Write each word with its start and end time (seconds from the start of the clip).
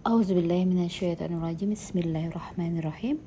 Auzubillahiminasyaitonirrajim 0.00 1.76
Bismillahirrahmanirrahim. 1.76 3.20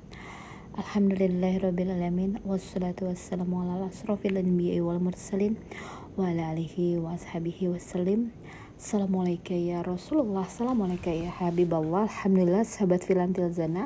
Alhamdulillahirrabbilalamin 0.74 2.42
Wassalatu 2.42 3.06
wassalamu 3.06 3.62
ala 3.62 3.94
asrafil 3.94 4.42
anbiya 4.42 4.82
wal 4.82 4.98
mursalin 4.98 5.54
Wa 6.18 6.34
ala 6.34 6.50
alihi 6.50 6.98
wa 6.98 7.14
ashabihi 7.14 7.70
wassalim. 7.70 8.34
Assalamualaikum 8.82 9.54
ya 9.54 9.86
Rasulullah. 9.86 10.50
Assalamualaikum 10.50 11.14
ya 11.14 11.30
Habiballah 11.30 12.10
Alhamdulillah 12.10 12.66
sahabat 12.66 13.06
filantil 13.06 13.54
zana. 13.54 13.86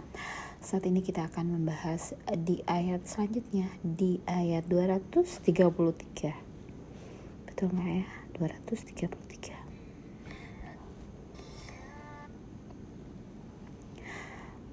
Saat 0.64 0.88
ini 0.88 1.04
kita 1.04 1.28
akan 1.28 1.60
membahas 1.60 2.16
di 2.40 2.64
ayat 2.72 3.04
selanjutnya 3.04 3.68
Di 3.84 4.24
ayat 4.24 4.64
233 4.64 7.52
Betul 7.52 7.68
nggak 7.68 7.90
ya? 8.00 8.08
233 8.40 9.57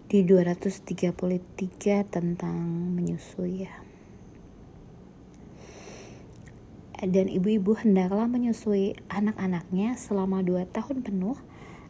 di 0.08 0.22
233 0.22 2.04
tentang 2.06 2.56
menyusui 2.94 3.64
ya. 3.64 3.74
Dan 7.04 7.28
ibu-ibu 7.28 7.76
hendaklah 7.76 8.24
menyusui 8.30 8.96
anak-anaknya 9.12 9.98
selama 9.98 10.40
2 10.40 10.64
tahun 10.72 11.04
penuh 11.04 11.36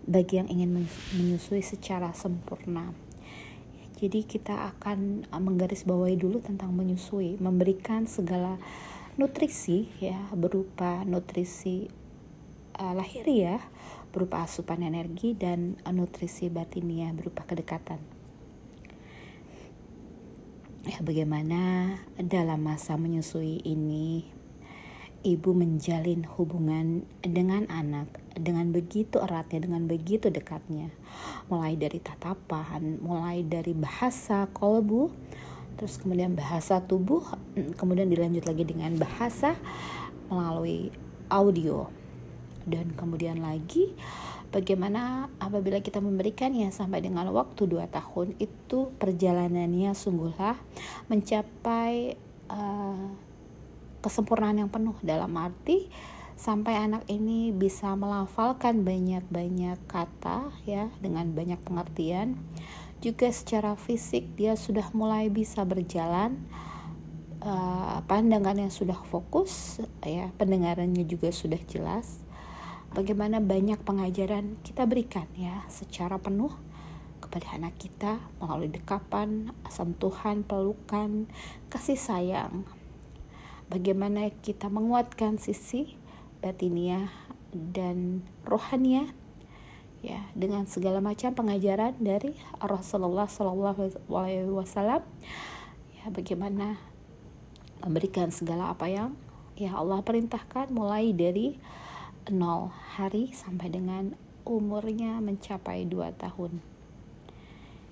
bagi 0.04 0.40
yang 0.42 0.48
ingin 0.50 0.88
menyusui 1.14 1.62
secara 1.62 2.10
sempurna. 2.16 2.90
Jadi 3.94 4.26
kita 4.26 4.74
akan 4.74 5.30
menggarisbawahi 5.30 6.18
dulu 6.18 6.42
tentang 6.42 6.74
menyusui, 6.74 7.38
memberikan 7.38 8.10
segala 8.10 8.58
nutrisi 9.14 9.86
ya 10.02 10.18
berupa 10.34 11.06
nutrisi 11.06 11.86
uh, 12.74 12.94
lahiriah 12.98 13.62
berupa 14.10 14.46
asupan 14.46 14.82
energi 14.82 15.34
dan 15.34 15.78
nutrisi 15.90 16.50
batiniah 16.50 17.10
berupa 17.14 17.42
kedekatan. 17.46 18.13
Ya, 20.84 21.00
bagaimana 21.00 21.96
dalam 22.20 22.60
masa 22.60 23.00
menyusui 23.00 23.64
ini 23.64 24.28
ibu 25.24 25.56
menjalin 25.56 26.28
hubungan 26.36 27.08
dengan 27.24 27.64
anak 27.72 28.20
dengan 28.36 28.68
begitu 28.68 29.16
eratnya, 29.16 29.64
dengan 29.64 29.88
begitu 29.88 30.28
dekatnya. 30.28 30.92
Mulai 31.48 31.80
dari 31.80 32.04
tatapan, 32.04 33.00
mulai 33.00 33.40
dari 33.40 33.72
bahasa 33.72 34.44
kolbu, 34.52 35.08
terus 35.80 35.96
kemudian 35.96 36.36
bahasa 36.36 36.84
tubuh, 36.84 37.24
kemudian 37.80 38.12
dilanjut 38.12 38.44
lagi 38.44 38.68
dengan 38.68 38.92
bahasa 39.00 39.56
melalui 40.28 40.92
audio 41.32 41.88
dan 42.68 42.92
kemudian 42.92 43.40
lagi 43.40 43.96
bagaimana 44.54 45.26
apabila 45.42 45.82
kita 45.82 45.98
memberikannya 45.98 46.70
sampai 46.70 47.02
dengan 47.02 47.26
waktu 47.34 47.66
2 47.66 47.90
tahun 47.90 48.38
itu 48.38 48.94
perjalanannya 49.02 49.90
sungguhlah 49.98 50.54
mencapai 51.10 52.14
uh, 52.46 53.10
kesempurnaan 53.98 54.62
yang 54.62 54.70
penuh. 54.70 54.94
Dalam 55.02 55.34
arti 55.34 55.90
sampai 56.38 56.78
anak 56.78 57.02
ini 57.10 57.50
bisa 57.50 57.98
melafalkan 57.98 58.86
banyak-banyak 58.86 59.82
kata 59.90 60.54
ya 60.62 60.86
dengan 61.02 61.34
banyak 61.34 61.58
pengertian. 61.66 62.38
Juga 63.02 63.34
secara 63.34 63.74
fisik 63.74 64.38
dia 64.38 64.54
sudah 64.54 64.86
mulai 64.94 65.28
bisa 65.34 65.66
berjalan 65.66 66.38
uh, 67.44 68.00
pandangannya 68.08 68.72
sudah 68.72 68.96
fokus 69.12 69.84
ya 70.00 70.32
pendengarannya 70.40 71.04
juga 71.04 71.28
sudah 71.28 71.60
jelas 71.68 72.23
bagaimana 72.94 73.42
banyak 73.42 73.82
pengajaran 73.82 74.56
kita 74.62 74.86
berikan 74.86 75.26
ya 75.34 75.66
secara 75.66 76.16
penuh 76.22 76.54
kepada 77.18 77.58
anak 77.58 77.74
kita 77.76 78.22
melalui 78.38 78.70
dekapan, 78.70 79.50
sentuhan, 79.66 80.46
pelukan, 80.46 81.26
kasih 81.66 81.98
sayang. 81.98 82.62
Bagaimana 83.66 84.30
kita 84.30 84.70
menguatkan 84.70 85.42
sisi 85.42 85.98
batinia 86.38 87.10
dan 87.50 88.22
rohania 88.46 89.10
ya 90.04 90.20
dengan 90.36 90.68
segala 90.68 91.00
macam 91.00 91.32
pengajaran 91.32 91.96
dari 91.96 92.36
Rasulullah 92.60 93.24
Shallallahu 93.24 94.04
Alaihi 94.12 94.52
Wasallam 94.52 95.00
ya 95.96 96.04
bagaimana 96.12 96.76
memberikan 97.80 98.28
segala 98.28 98.76
apa 98.76 98.92
yang 98.92 99.16
ya 99.56 99.72
Allah 99.72 100.04
perintahkan 100.04 100.68
mulai 100.70 101.16
dari 101.16 101.56
0 102.28 102.72
hari 102.96 103.32
sampai 103.36 103.68
dengan 103.68 104.16
umurnya 104.48 105.20
mencapai 105.20 105.84
2 105.84 106.08
tahun. 106.16 106.60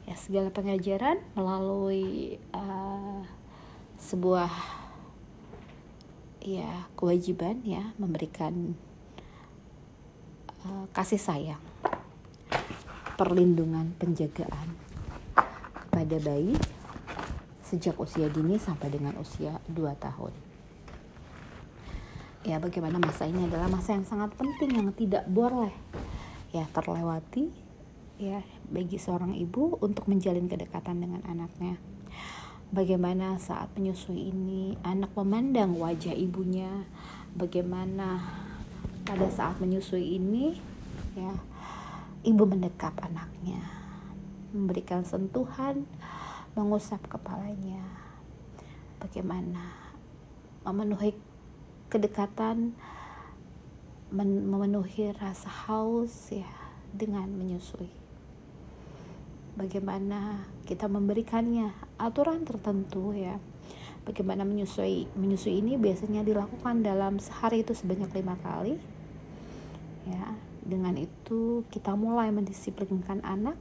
Ya, 0.09 0.15
segala 0.17 0.49
pengajaran 0.49 1.21
melalui 1.37 2.37
uh, 2.53 3.25
sebuah 4.01 4.51
ya 6.43 6.91
kewajiban 6.99 7.63
ya 7.63 7.95
memberikan 8.01 8.75
uh, 10.67 10.91
kasih 10.91 11.21
sayang, 11.21 11.63
perlindungan, 13.15 13.95
penjagaan 14.01 14.75
kepada 15.87 16.17
bayi 16.19 16.57
sejak 17.63 17.97
usia 17.97 18.29
dini 18.29 18.61
sampai 18.61 18.91
dengan 18.93 19.17
usia 19.17 19.57
2 19.71 19.77
tahun 19.97 20.52
ya 22.43 22.59
bagaimana 22.59 22.99
masa 22.99 23.31
ini 23.31 23.47
adalah 23.47 23.71
masa 23.71 23.95
yang 23.95 24.07
sangat 24.07 24.35
penting 24.35 24.75
yang 24.75 24.91
tidak 24.95 25.23
boleh 25.31 25.71
ya 26.51 26.67
terlewati 26.75 27.49
ya 28.19 28.43
bagi 28.69 28.99
seorang 28.99 29.35
ibu 29.35 29.79
untuk 29.83 30.07
menjalin 30.11 30.47
kedekatan 30.47 31.03
dengan 31.03 31.23
anaknya. 31.27 31.79
Bagaimana 32.73 33.37
saat 33.37 33.69
menyusui 33.77 34.33
ini 34.33 34.81
anak 34.81 35.13
memandang 35.13 35.77
wajah 35.77 36.17
ibunya, 36.17 36.89
bagaimana 37.37 38.25
pada 39.05 39.29
saat 39.29 39.61
menyusui 39.61 40.17
ini 40.17 40.57
ya 41.13 41.37
ibu 42.25 42.43
mendekap 42.49 42.97
anaknya, 43.05 43.61
memberikan 44.57 45.05
sentuhan, 45.05 45.85
mengusap 46.57 47.03
kepalanya. 47.13 47.85
Bagaimana 49.03 49.77
memenuhi 50.65 51.13
kedekatan 51.93 52.73
memenuhi 54.09 55.13
rasa 55.13 55.53
haus 55.69 56.33
ya 56.33 56.49
dengan 56.89 57.29
menyusui. 57.29 57.93
Bagaimana 59.53 60.49
kita 60.65 60.89
memberikannya 60.89 61.69
aturan 62.01 62.49
tertentu 62.49 63.13
ya. 63.13 63.37
Bagaimana 64.09 64.49
menyusui 64.49 65.05
menyusui 65.13 65.61
ini 65.61 65.77
biasanya 65.77 66.25
dilakukan 66.25 66.81
dalam 66.81 67.21
sehari 67.21 67.61
itu 67.61 67.77
sebanyak 67.77 68.09
lima 68.17 68.41
kali. 68.41 68.81
Ya, 70.09 70.33
dengan 70.65 70.97
itu 70.97 71.69
kita 71.69 71.93
mulai 71.93 72.33
mendisiplinkan 72.33 73.21
anak 73.21 73.61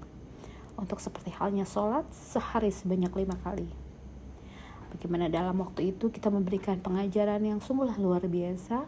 untuk 0.80 1.04
seperti 1.04 1.36
halnya 1.36 1.68
sholat 1.68 2.08
sehari 2.16 2.72
sebanyak 2.72 3.12
lima 3.12 3.36
kali 3.44 3.91
Bagaimana 4.92 5.32
dalam 5.32 5.56
waktu 5.64 5.96
itu 5.96 6.12
kita 6.12 6.28
memberikan 6.28 6.78
pengajaran 6.84 7.40
yang 7.40 7.60
sungguhlah 7.64 7.96
luar 7.96 8.28
biasa 8.28 8.84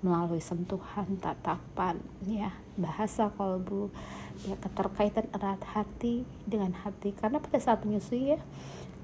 melalui 0.00 0.40
sentuhan, 0.40 1.18
tatapan, 1.20 2.00
ya, 2.24 2.54
bahasa 2.78 3.28
kalbu, 3.36 3.92
ya, 4.48 4.56
keterkaitan 4.56 5.28
erat 5.34 5.60
hati 5.76 6.24
dengan 6.48 6.72
hati. 6.72 7.12
Karena 7.12 7.42
pada 7.42 7.58
saat 7.60 7.84
menyusui 7.84 8.32
ya, 8.32 8.40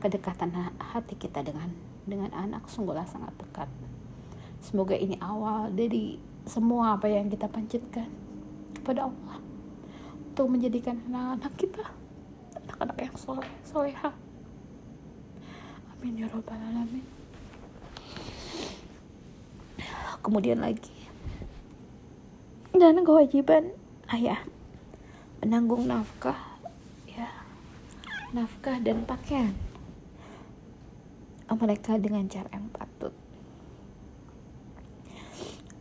kedekatan 0.01 0.55
hati 0.81 1.19
kita 1.19 1.45
dengan 1.45 1.75
dengan 2.07 2.31
anak 2.33 2.71
sungguhlah 2.71 3.05
sangat 3.05 3.35
dekat. 3.37 3.69
Semoga 4.63 4.97
ini 4.97 5.21
awal 5.21 5.75
dari 5.75 6.17
semua 6.47 6.97
apa 6.97 7.11
yang 7.11 7.27
kita 7.29 7.51
panjatkan 7.51 8.09
kepada 8.79 9.11
Allah 9.11 9.37
untuk 10.31 10.47
menjadikan 10.47 10.97
anak-anak 11.11 11.53
kita 11.59 11.85
anak-anak 12.67 12.99
yang 12.99 13.17
soleh, 13.19 13.51
solehah 13.63 14.15
Amin 16.07 16.23
ya 16.23 16.31
robbal 16.31 16.55
alamin. 16.55 17.03
Kemudian 20.23 20.63
lagi. 20.63 20.95
Dan 22.71 23.03
kewajiban 23.03 23.75
ayah. 24.15 24.39
Menanggung 25.43 25.91
nafkah 25.91 26.39
ya. 27.11 27.27
Nafkah 28.31 28.79
dan 28.79 29.03
pakaian. 29.03 29.51
Mereka 31.51 31.99
dengan 31.99 32.31
cara 32.31 32.55
yang 32.55 32.71
patut. 32.71 33.11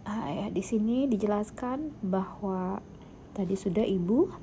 Ah, 0.09 0.33
ya, 0.33 0.49
di 0.49 0.65
sini 0.65 1.05
dijelaskan 1.05 2.01
bahwa 2.01 2.81
tadi 3.37 3.53
sudah 3.53 3.85
ibu, 3.85 4.33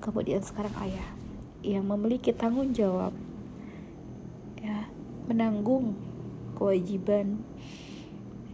kemudian 0.00 0.40
sekarang 0.40 0.72
ayah 0.80 1.12
yang 1.60 1.84
memiliki 1.84 2.32
tanggung 2.32 2.72
jawab 2.72 3.12
menanggung 5.26 5.98
kewajiban 6.54 7.42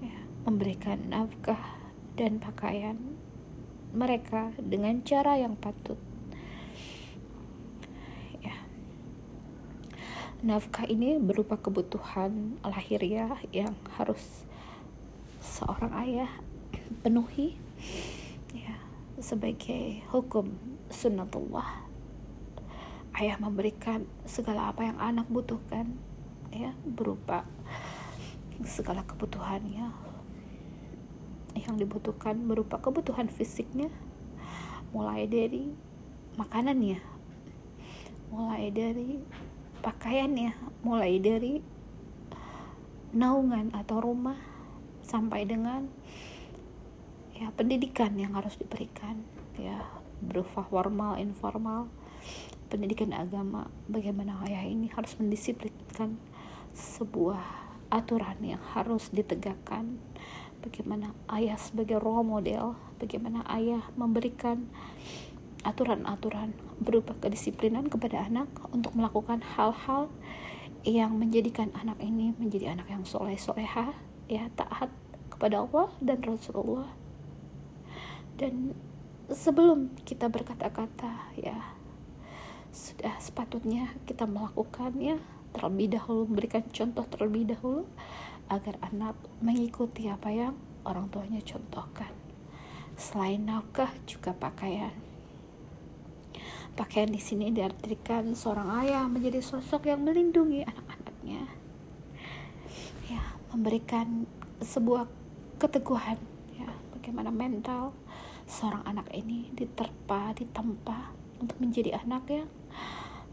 ya, 0.00 0.18
memberikan 0.48 0.98
nafkah 1.12 1.60
dan 2.16 2.40
pakaian 2.40 2.96
mereka 3.92 4.56
dengan 4.56 5.04
cara 5.04 5.36
yang 5.36 5.52
patut. 5.52 6.00
Ya. 8.40 8.56
Nafkah 10.40 10.88
ini 10.88 11.20
berupa 11.20 11.60
kebutuhan 11.60 12.56
lahiriah 12.64 13.36
ya, 13.52 13.68
yang 13.68 13.76
harus 14.00 14.48
seorang 15.44 15.92
ayah 16.08 16.32
penuhi 17.04 17.60
ya, 18.56 18.80
sebagai 19.20 20.00
hukum 20.08 20.56
sunnatullah. 20.88 21.84
Ayah 23.12 23.36
memberikan 23.36 24.08
segala 24.24 24.72
apa 24.72 24.88
yang 24.88 24.96
anak 24.96 25.28
butuhkan 25.28 26.00
ya 26.52 26.76
berupa 26.84 27.48
segala 28.62 29.02
kebutuhannya 29.02 30.12
yang 31.58 31.76
dibutuhkan 31.76 32.36
berupa 32.48 32.80
kebutuhan 32.80 33.28
fisiknya. 33.28 33.92
Mulai 34.92 35.28
dari 35.28 35.72
makanannya. 36.36 37.00
Mulai 38.32 38.72
dari 38.72 39.20
pakaiannya. 39.84 40.52
Mulai 40.84 41.12
dari 41.20 41.54
naungan 43.12 43.72
atau 43.76 44.00
rumah. 44.00 44.36
Sampai 45.02 45.44
dengan 45.44 45.90
ya 47.36 47.50
pendidikan 47.52 48.14
yang 48.16 48.32
harus 48.32 48.56
diberikan 48.56 49.20
ya. 49.60 49.84
Berupa 50.22 50.64
formal 50.64 51.20
informal. 51.20 51.88
Pendidikan 52.72 53.12
agama. 53.12 53.68
Bagaimana 53.88 54.40
ayah 54.48 54.64
ini 54.64 54.88
harus 54.88 55.12
mendisiplinkan 55.20 56.16
sebuah 56.72 57.42
aturan 57.92 58.40
yang 58.40 58.62
harus 58.72 59.12
ditegakkan. 59.12 60.00
Bagaimana 60.62 61.10
ayah 61.34 61.58
sebagai 61.58 61.98
role 61.98 62.22
model 62.22 62.78
bagaimana 63.02 63.42
ayah 63.50 63.82
memberikan 63.98 64.70
aturan-aturan 65.66 66.54
berupa 66.78 67.14
kedisiplinan 67.18 67.90
kepada 67.90 68.26
anak 68.26 68.46
untuk 68.70 68.94
melakukan 68.94 69.42
hal-hal 69.42 70.10
yang 70.82 71.14
menjadikan 71.18 71.70
anak 71.78 71.98
ini 72.02 72.34
menjadi 72.38 72.74
anak 72.74 72.90
yang 72.90 73.02
soleh 73.06 73.38
soleha 73.38 73.94
ya 74.26 74.50
taat 74.54 74.90
kepada 75.30 75.62
Allah 75.62 75.90
dan 76.02 76.22
Rasulullah. 76.22 76.90
Dan 78.38 78.74
sebelum 79.30 79.94
kita 80.02 80.26
berkata-kata 80.26 81.34
ya 81.38 81.74
sudah 82.72 83.14
sepatutnya 83.20 83.94
kita 84.08 84.26
melakukannya 84.26 85.20
terlebih 85.52 85.94
dahulu 85.96 86.26
memberikan 86.28 86.64
contoh 86.72 87.04
terlebih 87.06 87.54
dahulu 87.54 87.86
agar 88.48 88.76
anak 88.84 89.16
mengikuti 89.40 90.08
apa 90.08 90.28
yang 90.28 90.54
orang 90.84 91.08
tuanya 91.08 91.40
contohkan. 91.40 92.10
Selain 92.98 93.40
nafkah 93.40 93.88
juga 94.04 94.36
pakaian. 94.36 94.92
Pakaian 96.72 97.12
di 97.12 97.20
sini 97.20 97.52
diartikan 97.52 98.32
seorang 98.32 98.68
ayah 98.84 99.04
menjadi 99.04 99.44
sosok 99.44 99.92
yang 99.92 100.04
melindungi 100.04 100.64
anak-anaknya. 100.64 101.44
Ya 103.08 103.22
memberikan 103.52 104.24
sebuah 104.60 105.04
keteguhan 105.60 106.16
ya 106.56 106.70
bagaimana 106.96 107.28
mental 107.28 107.92
seorang 108.46 108.82
anak 108.88 109.10
ini 109.14 109.52
diterpa 109.52 110.34
ditempa 110.34 111.12
untuk 111.42 111.58
menjadi 111.58 111.98
anak 111.98 112.24
yang 112.30 112.48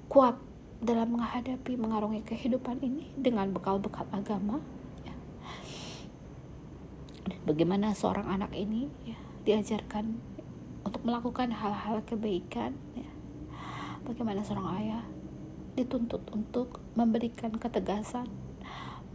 kuat 0.10 0.36
dalam 0.80 1.20
menghadapi 1.20 1.76
mengarungi 1.76 2.24
kehidupan 2.24 2.80
ini 2.80 3.12
dengan 3.20 3.52
bekal-bekal 3.52 4.08
agama 4.16 4.64
ya. 5.04 5.16
dan 7.28 7.40
bagaimana 7.44 7.92
seorang 7.92 8.32
anak 8.32 8.56
ini 8.56 8.88
ya, 9.04 9.20
diajarkan 9.44 10.16
untuk 10.88 11.04
melakukan 11.04 11.52
hal-hal 11.52 12.00
kebaikan 12.08 12.80
ya. 12.96 13.12
bagaimana 14.08 14.40
seorang 14.40 14.68
ayah 14.80 15.04
dituntut 15.76 16.24
untuk 16.32 16.80
memberikan 16.96 17.60
ketegasan 17.60 18.32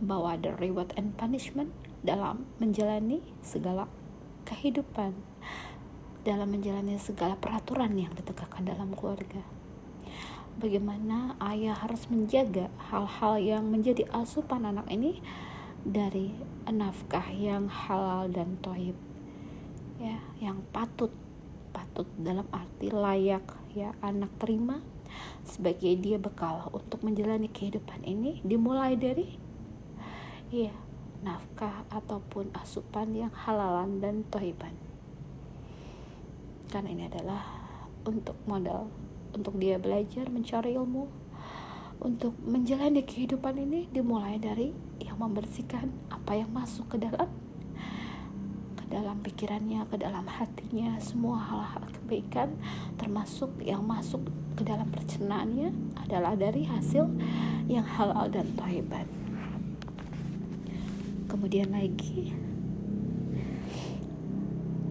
bahwa 0.05 0.37
ada 0.37 0.53
reward 0.61 0.93
and 1.01 1.17
punishment 1.17 1.73
dalam 2.05 2.45
menjalani 2.61 3.25
segala 3.41 3.89
kehidupan 4.45 5.17
dalam 6.25 6.49
menjalani 6.53 6.97
segala 7.01 7.37
peraturan 7.37 7.97
yang 7.97 8.13
ditegakkan 8.13 8.65
dalam 8.65 8.93
keluarga 8.93 9.45
bagaimana 10.59 11.35
ayah 11.43 11.75
harus 11.75 12.07
menjaga 12.07 12.71
hal-hal 12.91 13.39
yang 13.43 13.65
menjadi 13.67 14.07
asupan 14.15 14.65
anak 14.65 14.87
ini 14.91 15.19
dari 15.85 16.33
nafkah 16.71 17.29
yang 17.35 17.69
halal 17.69 18.31
dan 18.31 18.57
toib. 18.63 18.97
Ya 20.01 20.19
yang 20.43 20.65
patut 20.75 21.13
patut 21.75 22.07
dalam 22.19 22.47
arti 22.55 22.91
layak 22.91 23.45
ya 23.75 23.95
anak 23.99 24.31
terima 24.39 24.79
sebagai 25.47 25.95
dia 25.99 26.19
bekal 26.19 26.71
untuk 26.71 27.03
menjalani 27.03 27.51
kehidupan 27.51 28.03
ini 28.07 28.43
dimulai 28.43 28.95
dari 28.99 29.39
ya 30.51 30.75
nafkah 31.25 31.89
ataupun 31.91 32.53
asupan 32.55 33.17
yang 33.17 33.33
halalan 33.33 33.99
dan 33.99 34.23
toiban. 34.29 34.77
Karena 36.69 36.91
ini 36.91 37.05
adalah 37.07 37.43
untuk 38.05 38.37
modal 38.45 39.04
untuk 39.35 39.59
dia 39.59 39.77
belajar 39.77 40.31
mencari 40.31 40.79
ilmu 40.79 41.25
untuk 42.03 42.35
menjalani 42.43 43.07
kehidupan 43.07 43.55
ini 43.57 43.87
dimulai 43.89 44.37
dari 44.37 44.75
yang 45.01 45.17
membersihkan 45.17 45.89
apa 46.11 46.37
yang 46.37 46.51
masuk 46.51 46.91
ke 46.91 46.97
dalam 46.99 47.31
ke 48.75 48.85
dalam 48.93 49.19
pikirannya, 49.25 49.89
ke 49.89 49.97
dalam 49.97 50.29
hatinya, 50.29 51.01
semua 51.01 51.41
hal-hal 51.41 51.83
kebaikan 51.99 52.55
termasuk 53.01 53.51
yang 53.65 53.83
masuk 53.83 54.23
ke 54.55 54.63
dalam 54.63 54.87
percernaannya 54.93 55.73
adalah 56.05 56.37
dari 56.37 56.69
hasil 56.69 57.09
yang 57.67 57.83
halal 57.83 58.29
dan 58.29 58.53
thayyiban. 58.55 59.09
Kemudian 61.27 61.75
lagi 61.75 62.31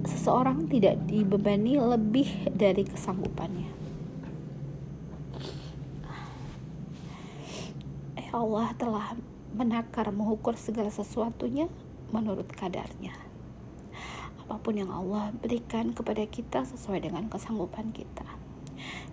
seseorang 0.04 0.68
tidak 0.68 1.00
dibebani 1.07 1.80
lebih 1.80 2.28
dari 2.51 2.84
kesanggupannya. 2.84 3.82
Allah 8.33 8.74
telah 8.74 9.13
menakar 9.53 10.09
mengukur 10.09 10.57
segala 10.57 10.89
sesuatunya 10.89 11.69
menurut 12.09 12.50
kadarnya. 12.50 13.13
Apa 14.41 14.57
pun 14.57 14.74
yang 14.74 14.89
Allah 14.89 15.30
berikan 15.38 15.94
kepada 15.94 16.25
kita 16.25 16.65
sesuai 16.65 17.06
dengan 17.06 17.30
kesanggupan 17.30 17.94
kita. 17.94 18.25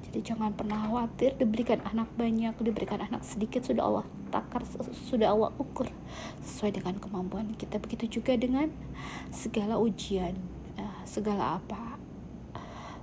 Jadi 0.08 0.25
jangan 0.25 0.56
pernah 0.56 0.89
khawatir 0.89 1.36
diberikan 1.36 1.84
anak 1.84 2.08
banyak, 2.17 2.56
diberikan 2.65 3.05
anak 3.05 3.20
sedikit 3.20 3.60
sudah 3.60 3.84
Allah 3.84 4.06
takar, 4.32 4.65
sudah 5.06 5.36
Allah 5.36 5.53
ukur 5.60 5.93
sesuai 6.41 6.81
dengan 6.81 6.96
kemampuan 6.96 7.53
kita. 7.60 7.77
Begitu 7.77 8.24
juga 8.24 8.34
dengan 8.41 8.72
segala 9.29 9.77
ujian, 9.77 10.32
eh, 10.81 11.00
segala 11.05 11.60
apa 11.60 12.00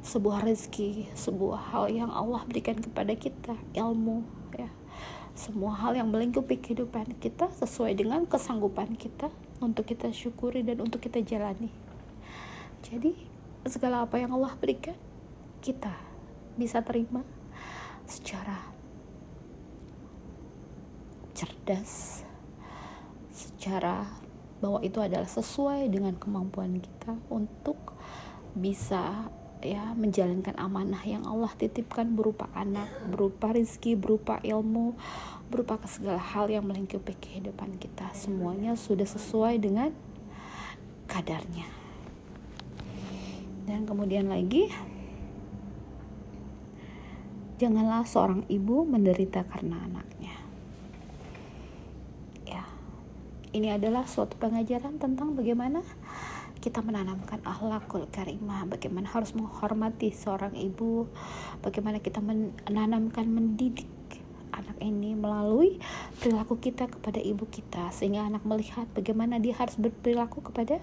sebuah 0.02 0.50
rezeki, 0.50 1.14
sebuah 1.14 1.78
hal 1.78 1.94
yang 1.94 2.10
Allah 2.10 2.42
berikan 2.50 2.80
kepada 2.80 3.12
kita, 3.14 3.54
ilmu, 3.76 4.24
ya 4.56 4.72
semua 5.38 5.78
hal 5.78 5.94
yang 5.94 6.10
melingkupi 6.10 6.58
kehidupan 6.58 7.22
kita 7.22 7.54
sesuai 7.54 7.94
dengan 7.94 8.26
kesanggupan 8.26 8.98
kita 8.98 9.30
untuk 9.62 9.86
kita 9.86 10.10
syukuri 10.10 10.66
dan 10.66 10.82
untuk 10.82 10.98
kita 10.98 11.22
jalani. 11.22 11.70
Jadi, 12.82 13.14
segala 13.70 14.10
apa 14.10 14.18
yang 14.18 14.34
Allah 14.34 14.58
berikan, 14.58 14.98
kita 15.62 15.94
bisa 16.58 16.82
terima 16.82 17.22
secara 18.10 18.58
cerdas, 21.38 22.26
secara 23.30 24.10
bahwa 24.58 24.82
itu 24.82 24.98
adalah 24.98 25.30
sesuai 25.30 25.86
dengan 25.94 26.18
kemampuan 26.18 26.82
kita 26.82 27.14
untuk 27.30 27.78
bisa 28.58 29.30
ya 29.62 29.98
menjalankan 29.98 30.54
amanah 30.62 31.02
yang 31.02 31.26
Allah 31.26 31.50
titipkan 31.58 32.14
berupa 32.14 32.46
anak, 32.54 32.90
berupa 33.10 33.50
rizki, 33.50 33.98
berupa 33.98 34.38
ilmu, 34.46 34.94
berupa 35.50 35.82
segala 35.90 36.22
hal 36.22 36.52
yang 36.52 36.68
melingkupi 36.68 37.18
kehidupan 37.18 37.82
kita. 37.82 38.14
Semuanya 38.14 38.78
sudah 38.78 39.08
sesuai 39.10 39.58
dengan 39.58 39.90
kadarnya. 41.10 41.66
Dan 43.68 43.84
kemudian 43.84 44.32
lagi, 44.32 44.72
janganlah 47.60 48.08
seorang 48.08 48.48
ibu 48.48 48.88
menderita 48.88 49.44
karena 49.44 49.82
anaknya. 49.84 50.36
Ya, 52.48 52.64
ini 53.52 53.74
adalah 53.74 54.08
suatu 54.08 54.40
pengajaran 54.40 55.02
tentang 55.02 55.36
bagaimana 55.36 55.84
kita 56.58 56.82
menanamkan 56.82 57.40
akhlakul 57.46 58.10
karimah 58.10 58.66
bagaimana 58.66 59.08
harus 59.10 59.32
menghormati 59.38 60.10
seorang 60.12 60.58
ibu 60.58 61.08
bagaimana 61.62 62.02
kita 62.02 62.20
menanamkan 62.20 63.26
mendidik 63.30 63.88
anak 64.58 64.78
ini 64.82 65.14
melalui 65.14 65.78
perilaku 66.18 66.58
kita 66.58 66.90
kepada 66.90 67.22
ibu 67.22 67.46
kita 67.46 67.94
sehingga 67.94 68.26
anak 68.26 68.42
melihat 68.44 68.90
bagaimana 68.98 69.38
dia 69.38 69.54
harus 69.54 69.78
berperilaku 69.78 70.42
kepada 70.42 70.82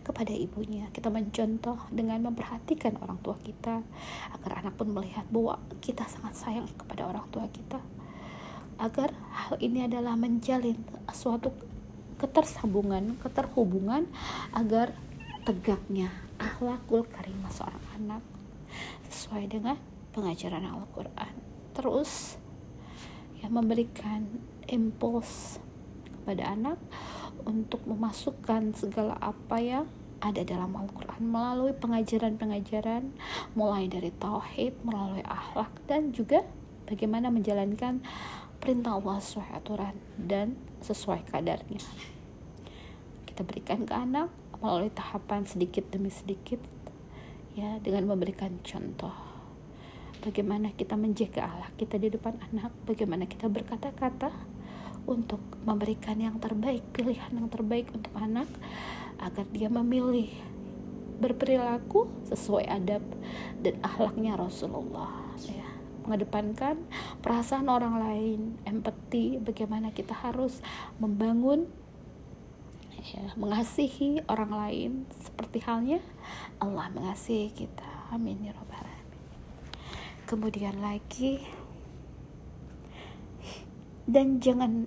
kepada 0.00 0.32
ibunya. 0.32 0.88
Kita 0.88 1.12
mencontoh 1.12 1.76
dengan 1.92 2.24
memperhatikan 2.24 2.96
orang 2.96 3.20
tua 3.20 3.36
kita 3.36 3.84
agar 4.32 4.64
anak 4.64 4.74
pun 4.80 4.88
melihat 4.88 5.28
bahwa 5.28 5.60
kita 5.84 6.08
sangat 6.08 6.32
sayang 6.32 6.68
kepada 6.72 7.04
orang 7.04 7.28
tua 7.28 7.44
kita. 7.52 7.80
Agar 8.76 9.12
hal 9.12 9.56
ini 9.60 9.84
adalah 9.88 10.16
menjalin 10.16 10.80
suatu 11.12 11.52
ketersambungan, 12.16 13.20
keterhubungan 13.20 14.08
agar 14.52 14.92
tegaknya 15.44 16.10
akhlakul 16.36 17.06
karimah 17.06 17.52
seorang 17.52 17.86
anak 17.96 18.22
sesuai 19.08 19.44
dengan 19.48 19.76
pengajaran 20.12 20.64
Al-Quran. 20.64 21.34
Terus 21.76 22.40
ya 23.40 23.52
memberikan 23.52 24.26
impuls 24.66 25.60
kepada 26.08 26.56
anak 26.56 26.78
untuk 27.46 27.84
memasukkan 27.86 28.74
segala 28.74 29.14
apa 29.22 29.56
yang 29.62 29.86
ada 30.18 30.42
dalam 30.42 30.72
Al-Quran 30.72 31.22
melalui 31.22 31.76
pengajaran-pengajaran 31.76 33.12
mulai 33.52 33.86
dari 33.86 34.10
tauhid, 34.16 34.74
melalui 34.82 35.22
akhlak 35.22 35.70
dan 35.86 36.10
juga 36.10 36.42
bagaimana 36.88 37.28
menjalankan 37.28 38.00
perintah 38.58 38.96
Allah 38.98 39.20
sesuai 39.20 39.50
aturan 39.56 39.94
dan 40.18 40.56
sesuai 40.82 41.28
kadarnya. 41.28 41.82
Kita 43.28 43.44
berikan 43.44 43.84
ke 43.84 43.92
anak 43.92 44.32
melalui 44.60 44.90
tahapan 44.92 45.44
sedikit 45.44 45.84
demi 45.92 46.08
sedikit 46.08 46.58
ya 47.56 47.80
dengan 47.80 48.12
memberikan 48.12 48.60
contoh 48.60 49.12
bagaimana 50.20 50.72
kita 50.76 50.92
menjaga 50.96 51.48
Allah 51.48 51.70
kita 51.76 51.96
di 51.96 52.12
depan 52.12 52.36
anak 52.52 52.72
bagaimana 52.84 53.24
kita 53.24 53.48
berkata-kata 53.48 54.28
untuk 55.08 55.40
memberikan 55.64 56.20
yang 56.20 56.36
terbaik 56.36 56.84
pilihan 56.92 57.32
yang 57.32 57.48
terbaik 57.48 57.88
untuk 57.96 58.12
anak 58.18 58.48
agar 59.22 59.46
dia 59.54 59.72
memilih 59.72 60.28
berperilaku 61.16 62.12
sesuai 62.28 62.68
adab 62.68 63.00
dan 63.64 63.80
akhlaknya 63.80 64.36
Rasulullah 64.36 65.25
mengedepankan 66.06 66.78
perasaan 67.18 67.66
orang 67.66 67.98
lain 67.98 68.40
empati 68.62 69.42
bagaimana 69.42 69.90
kita 69.90 70.14
harus 70.14 70.62
membangun 71.02 71.66
ya 73.02 73.34
mengasihi 73.34 74.22
orang 74.30 74.52
lain 74.54 74.90
seperti 75.10 75.62
halnya 75.66 75.98
Allah 76.62 76.86
mengasihi 76.94 77.50
kita. 77.50 78.14
Amin 78.14 78.38
ya 78.46 78.54
robbal 78.54 78.78
alamin. 78.78 79.18
Kemudian 80.30 80.78
lagi 80.78 81.42
dan 84.06 84.38
jangan 84.38 84.86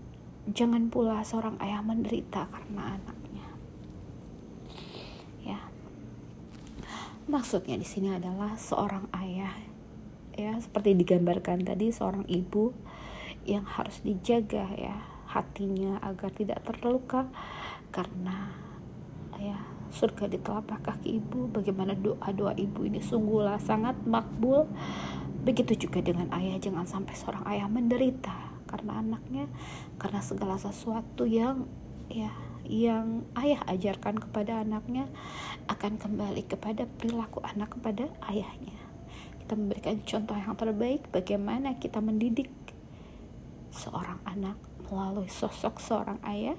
jangan 0.55 0.87
pula 0.87 1.19
seorang 1.27 1.59
ayah 1.59 1.83
menderita 1.83 2.47
karena 2.47 2.95
anak 2.95 3.19
Maksudnya 7.29 7.77
di 7.77 7.85
sini 7.85 8.09
adalah 8.09 8.57
seorang 8.57 9.05
ayah 9.13 9.53
ya 10.39 10.55
seperti 10.63 10.95
digambarkan 10.95 11.67
tadi 11.67 11.91
seorang 11.91 12.23
ibu 12.31 12.71
yang 13.43 13.67
harus 13.67 13.99
dijaga 13.99 14.71
ya 14.79 14.95
hatinya 15.27 15.99
agar 15.99 16.31
tidak 16.31 16.63
terluka 16.63 17.27
karena 17.91 18.47
ya 19.35 19.59
surga 19.91 20.31
di 20.31 20.39
telapak 20.39 20.79
kaki 20.85 21.19
ibu 21.19 21.51
bagaimana 21.51 21.97
doa-doa 21.97 22.55
ibu 22.55 22.87
ini 22.87 23.03
sungguhlah 23.03 23.59
sangat 23.59 23.99
makbul 24.07 24.69
begitu 25.43 25.87
juga 25.87 25.99
dengan 25.99 26.31
ayah 26.35 26.55
jangan 26.61 26.87
sampai 26.87 27.15
seorang 27.19 27.43
ayah 27.51 27.67
menderita 27.67 28.35
karena 28.69 29.01
anaknya 29.01 29.45
karena 29.97 30.21
segala 30.23 30.55
sesuatu 30.55 31.25
yang 31.25 31.65
ya 32.07 32.29
yang 32.69 33.25
ayah 33.33 33.65
ajarkan 33.65 34.21
kepada 34.21 34.61
anaknya 34.61 35.09
akan 35.65 35.97
kembali 35.97 36.45
kepada 36.45 36.85
perilaku 36.85 37.41
anak 37.41 37.73
kepada 37.73 38.13
ayahnya. 38.29 38.88
Kita 39.49 39.57
memberikan 39.57 39.97
contoh 40.05 40.37
yang 40.37 40.53
terbaik 40.53 41.09
bagaimana 41.09 41.81
kita 41.81 41.97
mendidik 41.97 42.53
seorang 43.73 44.21
anak 44.21 44.53
melalui 44.93 45.25
sosok 45.25 45.81
seorang 45.81 46.21
ayah 46.21 46.53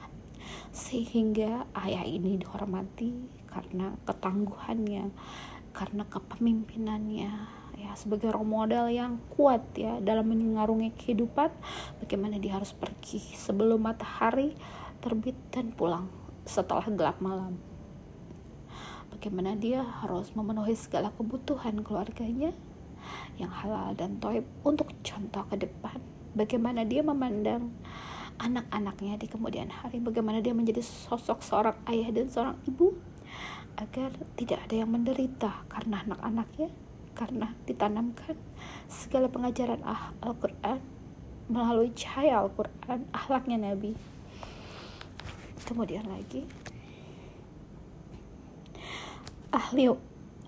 sehingga 0.75 1.71
ayah 1.87 2.03
ini 2.03 2.43
dihormati 2.43 3.15
karena 3.47 3.95
ketangguhannya, 4.03 5.07
karena 5.71 6.03
kepemimpinannya, 6.11 7.31
ya 7.79 7.91
sebagai 7.95 8.35
role 8.35 8.51
model 8.51 8.91
yang 8.91 9.23
kuat 9.39 9.63
ya 9.79 10.03
dalam 10.03 10.27
mengarungi 10.27 10.91
kehidupan 10.91 11.55
bagaimana 12.03 12.43
dia 12.43 12.59
harus 12.59 12.75
pergi 12.75 13.23
sebelum 13.23 13.87
matahari 13.87 14.59
terbit 14.99 15.39
dan 15.55 15.71
pulang 15.71 16.11
setelah 16.43 16.91
gelap 16.91 17.23
malam. 17.23 17.55
Bagaimana 19.15 19.55
dia 19.55 19.87
harus 20.03 20.35
memenuhi 20.35 20.75
segala 20.75 21.15
kebutuhan 21.15 21.87
keluarganya 21.87 22.51
yang 23.41 23.53
halal 23.53 23.97
dan 23.97 24.21
toib 24.21 24.45
untuk 24.63 24.93
contoh 25.01 25.45
ke 25.49 25.57
depan. 25.65 25.97
Bagaimana 26.37 26.85
dia 26.85 27.01
memandang 27.01 27.73
anak-anaknya 28.37 29.17
di 29.17 29.27
kemudian 29.27 29.73
hari. 29.73 29.99
Bagaimana 29.99 30.45
dia 30.45 30.53
menjadi 30.53 30.85
sosok 30.85 31.41
seorang 31.41 31.77
ayah 31.89 32.13
dan 32.13 32.29
seorang 32.29 32.57
ibu 32.69 32.93
agar 33.81 34.13
tidak 34.37 34.61
ada 34.69 34.85
yang 34.85 34.91
menderita 34.93 35.65
karena 35.73 36.05
anak-anaknya 36.05 36.69
karena 37.17 37.53
ditanamkan 37.65 38.37
segala 38.87 39.27
pengajaran 39.33 39.81
ah, 39.83 40.13
Al-Quran 40.21 40.79
melalui 41.51 41.91
cahaya 41.97 42.45
Al-Quran, 42.45 43.09
akhlaknya 43.11 43.59
Nabi 43.59 43.97
kemudian 45.71 46.03
lagi 46.11 46.43
ahli 49.55 49.87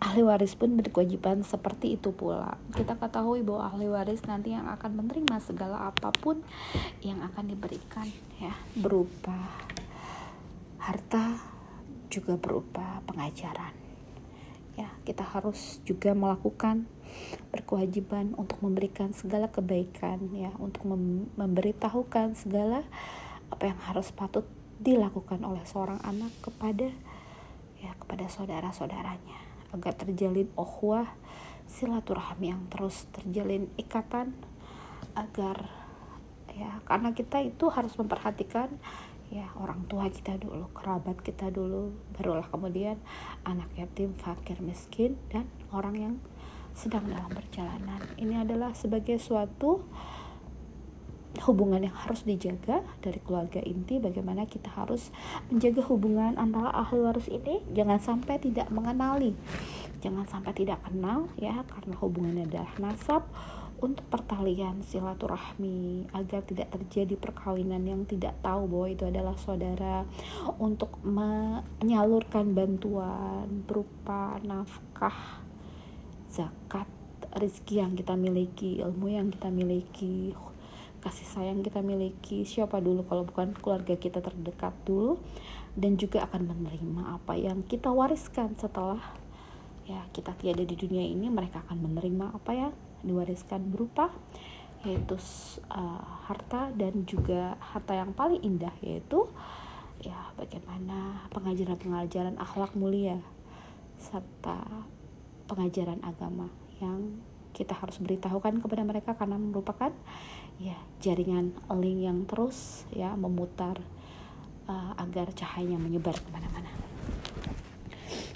ahli 0.02 0.26
waris 0.26 0.58
pun 0.58 0.74
berkewajiban 0.74 1.46
seperti 1.46 1.94
itu 1.94 2.10
pula. 2.10 2.58
Kita 2.74 2.98
ketahui 2.98 3.46
bahwa 3.46 3.70
ahli 3.70 3.86
waris 3.86 4.26
nanti 4.26 4.50
yang 4.50 4.66
akan 4.66 4.98
menerima 4.98 5.38
segala 5.38 5.86
apa 5.94 6.10
pun 6.10 6.42
yang 7.06 7.22
akan 7.22 7.54
diberikan 7.54 8.10
ya, 8.42 8.50
berupa 8.74 9.62
harta 10.82 11.38
juga 12.10 12.34
berupa 12.34 12.98
pengajaran. 13.06 13.70
Ya, 14.74 14.90
kita 15.06 15.22
harus 15.22 15.78
juga 15.86 16.10
melakukan 16.18 16.90
berkewajiban 17.54 18.34
untuk 18.34 18.58
memberikan 18.58 19.14
segala 19.14 19.54
kebaikan 19.54 20.18
ya, 20.34 20.50
untuk 20.58 20.82
mem 20.82 21.30
memberitahukan 21.38 22.34
segala 22.34 22.82
apa 23.54 23.70
yang 23.70 23.78
harus 23.86 24.10
patut 24.10 24.48
dilakukan 24.82 25.46
oleh 25.46 25.62
seorang 25.62 26.02
anak 26.02 26.32
kepada 26.42 26.90
ya 27.78 27.92
kepada 28.00 28.26
saudara-saudaranya 28.26 29.41
agar 29.72 29.92
terjalin 29.96 30.48
ohwah 30.54 31.08
silaturahmi 31.66 32.52
yang 32.52 32.62
terus 32.68 33.08
terjalin 33.12 33.72
ikatan 33.80 34.36
agar 35.16 35.68
ya 36.52 36.80
karena 36.84 37.16
kita 37.16 37.40
itu 37.40 37.72
harus 37.72 37.96
memperhatikan 37.96 38.68
ya 39.32 39.48
orang 39.56 39.88
tua 39.88 40.12
kita 40.12 40.36
dulu 40.36 40.68
kerabat 40.76 41.16
kita 41.24 41.48
dulu 41.48 41.96
barulah 42.12 42.44
kemudian 42.52 43.00
anak 43.48 43.72
yatim 43.80 44.12
fakir 44.20 44.60
miskin 44.60 45.16
dan 45.32 45.48
orang 45.72 45.96
yang 45.96 46.14
sedang 46.72 47.04
dalam 47.08 47.28
perjalanan. 47.32 48.00
Ini 48.16 48.44
adalah 48.44 48.72
sebagai 48.72 49.20
suatu 49.20 49.84
hubungan 51.48 51.80
yang 51.80 51.96
harus 51.96 52.28
dijaga 52.28 52.84
dari 53.00 53.16
keluarga 53.24 53.64
inti 53.64 53.96
bagaimana 53.96 54.44
kita 54.44 54.68
harus 54.68 55.08
menjaga 55.48 55.80
hubungan 55.88 56.36
antara 56.36 56.68
ahli 56.76 57.00
waris 57.00 57.32
ini. 57.32 57.64
Jangan 57.72 57.98
sampai 57.98 58.36
tidak 58.36 58.68
mengenali 58.68 59.32
jangan 60.02 60.26
sampai 60.26 60.50
tidak 60.52 60.82
kenal 60.82 61.30
ya 61.38 61.62
karena 61.70 61.94
hubungannya 62.02 62.44
adalah 62.50 62.74
nasab 62.82 63.22
untuk 63.82 64.06
pertalian 64.10 64.78
silaturahmi 64.82 66.06
agar 66.14 66.46
tidak 66.46 66.70
terjadi 66.70 67.18
perkawinan 67.18 67.82
yang 67.82 68.02
tidak 68.06 68.38
tahu 68.38 68.70
bahwa 68.70 68.86
itu 68.94 69.04
adalah 69.10 69.34
saudara. 69.34 70.06
Untuk 70.62 71.02
menyalurkan 71.02 72.54
bantuan 72.54 73.66
berupa 73.66 74.38
nafkah 74.46 75.42
zakat 76.30 76.86
rezeki 77.34 77.82
yang 77.82 77.92
kita 77.98 78.14
miliki 78.14 78.78
ilmu 78.78 79.10
yang 79.10 79.34
kita 79.34 79.50
miliki 79.50 80.30
kasih 81.02 81.26
sayang 81.26 81.66
kita 81.66 81.82
miliki 81.82 82.46
siapa 82.46 82.78
dulu 82.78 83.02
kalau 83.10 83.26
bukan 83.26 83.52
keluarga 83.58 83.98
kita 83.98 84.22
terdekat 84.22 84.70
dulu 84.86 85.18
dan 85.74 85.98
juga 85.98 86.22
akan 86.30 86.46
menerima 86.54 87.18
apa 87.18 87.34
yang 87.34 87.66
kita 87.66 87.90
wariskan. 87.90 88.54
Setelah 88.54 89.02
ya 89.82 90.06
kita 90.14 90.30
tiada 90.38 90.62
di 90.62 90.78
dunia 90.78 91.02
ini 91.02 91.26
mereka 91.26 91.66
akan 91.66 91.90
menerima 91.90 92.26
apa 92.38 92.50
yang 92.54 92.72
diwariskan 93.02 93.66
berupa 93.74 94.14
yaitu 94.82 95.14
uh, 95.70 96.26
harta 96.26 96.70
dan 96.74 97.06
juga 97.06 97.54
harta 97.58 97.94
yang 97.94 98.10
paling 98.14 98.42
indah 98.42 98.74
yaitu 98.82 99.30
ya 100.02 100.34
bagaimana 100.34 101.26
pengajaran-pengajaran 101.30 102.34
akhlak 102.34 102.74
mulia 102.74 103.22
serta 104.02 104.58
pengajaran 105.46 106.02
agama 106.02 106.50
yang 106.82 107.22
kita 107.54 107.78
harus 107.78 108.02
beritahukan 108.02 108.58
kepada 108.58 108.82
mereka 108.82 109.14
karena 109.14 109.38
merupakan 109.38 109.94
ya 110.62 110.78
jaringan 111.02 111.50
link 111.74 112.06
yang 112.06 112.22
terus 112.30 112.86
ya 112.94 113.18
memutar 113.18 113.82
uh, 114.70 114.94
agar 114.94 115.34
cahayanya 115.34 115.82
menyebar 115.82 116.14
ke 116.14 116.28
mana-mana. 116.30 116.70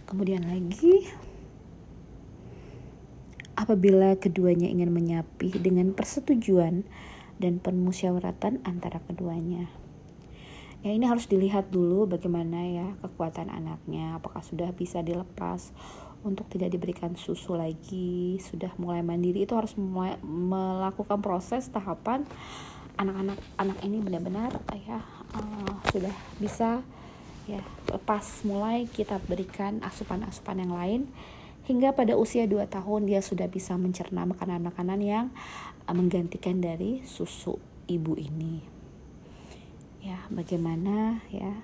Kemudian 0.06 0.42
lagi 0.42 1.06
apabila 3.54 4.18
keduanya 4.18 4.66
ingin 4.66 4.90
menyapi 4.90 5.54
dengan 5.62 5.95
persetujuan 5.95 6.83
dan 7.38 7.62
permusyawaratan 7.62 8.66
antara 8.66 8.99
keduanya. 9.06 9.71
Ya 10.85 10.95
ini 10.95 11.09
harus 11.09 11.26
dilihat 11.26 11.75
dulu 11.75 12.06
bagaimana 12.06 12.62
ya 12.68 12.87
kekuatan 13.02 13.50
anaknya, 13.50 14.21
apakah 14.21 14.45
sudah 14.45 14.71
bisa 14.71 15.02
dilepas 15.02 15.75
untuk 16.26 16.50
tidak 16.50 16.75
diberikan 16.75 17.14
susu 17.14 17.54
lagi, 17.54 18.42
sudah 18.42 18.75
mulai 18.83 19.06
mandiri 19.06 19.47
itu 19.47 19.54
harus 19.54 19.78
mulai 19.78 20.18
melakukan 20.26 21.23
proses 21.23 21.71
tahapan. 21.71 22.26
Anak-anak 22.99 23.38
anak 23.62 23.78
ini 23.87 24.02
benar-benar 24.02 24.59
ya 24.75 24.99
uh, 25.38 25.75
sudah 25.95 26.11
bisa 26.42 26.83
ya 27.47 27.62
lepas 27.95 28.42
mulai 28.42 28.90
kita 28.90 29.23
berikan 29.30 29.78
asupan-asupan 29.87 30.66
yang 30.66 30.75
lain. 30.75 31.02
Hingga 31.66 31.95
pada 31.95 32.14
usia 32.14 32.47
2 32.47 32.66
tahun 32.66 33.11
dia 33.11 33.23
sudah 33.23 33.47
bisa 33.50 33.75
mencerna 33.78 34.26
makanan-makanan 34.26 35.00
yang 35.02 35.26
uh, 35.87 35.95
menggantikan 35.95 36.59
dari 36.59 37.06
susu 37.06 37.59
ibu 37.87 38.18
ini. 38.18 38.62
Ya, 40.02 40.23
bagaimana 40.30 41.23
ya 41.30 41.54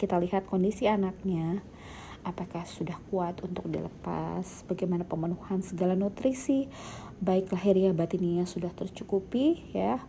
kita 0.00 0.16
lihat 0.20 0.48
kondisi 0.48 0.88
anaknya 0.88 1.60
apakah 2.24 2.64
sudah 2.64 2.96
kuat 3.12 3.38
untuk 3.44 3.68
dilepas, 3.68 4.64
bagaimana 4.66 5.04
pemenuhan 5.04 5.60
segala 5.60 5.92
nutrisi 5.92 6.66
baik 7.20 7.52
lahiriah 7.52 7.94
batinnya 7.94 8.48
sudah 8.48 8.72
tercukupi 8.74 9.70
ya 9.76 10.02